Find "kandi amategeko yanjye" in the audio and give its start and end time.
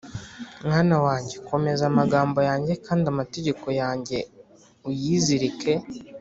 2.85-4.17